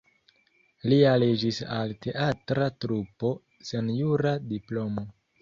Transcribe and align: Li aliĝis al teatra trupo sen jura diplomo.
Li 0.93 0.97
aliĝis 1.09 1.59
al 1.75 1.93
teatra 2.07 2.71
trupo 2.87 3.31
sen 3.69 3.93
jura 4.01 4.35
diplomo. 4.57 5.07